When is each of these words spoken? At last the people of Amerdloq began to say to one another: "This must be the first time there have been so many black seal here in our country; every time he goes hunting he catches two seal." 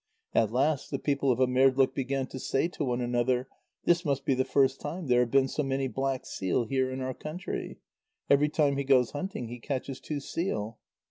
At 0.33 0.51
last 0.51 0.89
the 0.89 0.97
people 0.97 1.31
of 1.31 1.37
Amerdloq 1.37 1.93
began 1.93 2.25
to 2.29 2.39
say 2.39 2.67
to 2.69 2.83
one 2.83 3.01
another: 3.01 3.47
"This 3.85 4.03
must 4.03 4.25
be 4.25 4.33
the 4.33 4.43
first 4.43 4.81
time 4.81 5.05
there 5.05 5.19
have 5.19 5.29
been 5.29 5.47
so 5.47 5.61
many 5.61 5.87
black 5.87 6.25
seal 6.25 6.63
here 6.65 6.89
in 6.89 7.01
our 7.01 7.13
country; 7.13 7.77
every 8.27 8.49
time 8.49 8.77
he 8.77 8.83
goes 8.83 9.11
hunting 9.11 9.47
he 9.47 9.59
catches 9.59 9.99
two 9.99 10.19
seal." 10.19 10.79